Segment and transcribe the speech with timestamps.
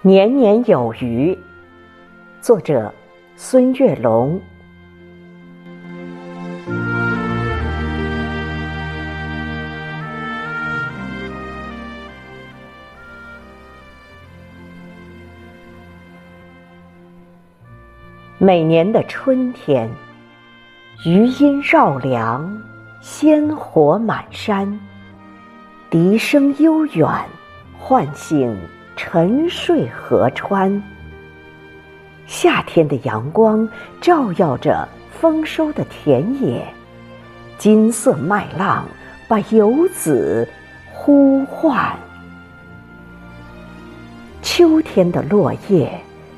[0.00, 1.36] 年年有余，
[2.40, 2.94] 作者
[3.34, 4.40] 孙月龙。
[18.38, 19.90] 每年的春天，
[21.04, 22.48] 余音绕梁，
[23.00, 24.78] 鲜活满山，
[25.90, 27.08] 笛声悠远，
[27.76, 28.56] 唤醒。
[29.00, 30.82] 沉睡河川，
[32.26, 33.66] 夏天的阳光
[34.00, 34.86] 照耀着
[35.20, 36.66] 丰收的田野，
[37.58, 38.84] 金色麦浪
[39.28, 40.46] 把游子
[40.92, 41.96] 呼唤。
[44.42, 45.88] 秋天的落叶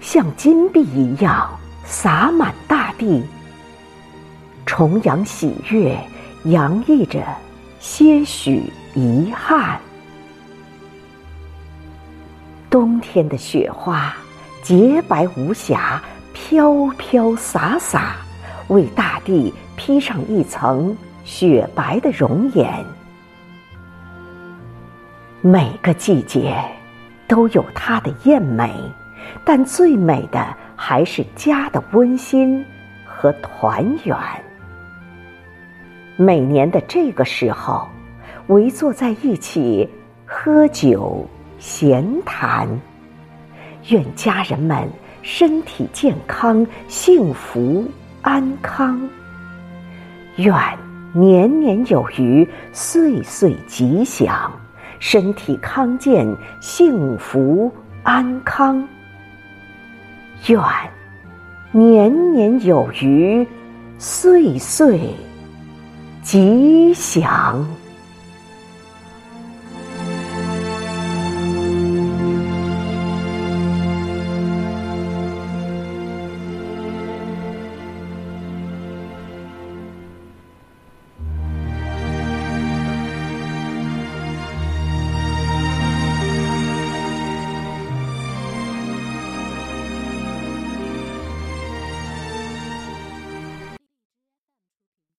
[0.02, 1.48] 像金币一样
[1.86, 3.24] 洒满大地，
[4.66, 5.98] 重阳喜悦
[6.44, 7.24] 洋溢着
[7.78, 9.80] 些许遗憾。
[12.70, 14.14] 冬天的雪花
[14.62, 16.00] 洁白无瑕，
[16.32, 18.14] 飘飘洒洒，
[18.68, 22.72] 为大地披上一层雪白的容颜。
[25.40, 26.56] 每个季节
[27.26, 28.72] 都有它的艳美，
[29.44, 32.64] 但最美的还是家的温馨
[33.04, 34.16] 和团圆。
[36.16, 37.88] 每年的这个时候，
[38.46, 39.88] 围坐在一起
[40.24, 41.26] 喝酒。
[41.60, 42.66] 闲谈，
[43.90, 44.88] 愿家人们
[45.20, 47.86] 身体健康、幸福
[48.22, 48.98] 安康；
[50.36, 50.54] 愿
[51.12, 54.50] 年年有余、岁岁吉祥，
[55.00, 56.26] 身体康健、
[56.62, 57.70] 幸福
[58.02, 58.82] 安康；
[60.46, 60.58] 愿
[61.72, 63.46] 年年有余、
[63.98, 64.98] 岁岁
[66.22, 67.62] 吉祥。